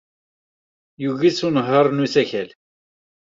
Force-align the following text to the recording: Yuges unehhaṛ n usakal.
Yuges 1.03 1.39
unehhaṛ 1.47 1.85
n 1.91 2.03
usakal. 2.05 2.49